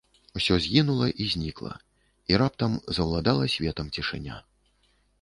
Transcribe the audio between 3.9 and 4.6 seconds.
цішыня.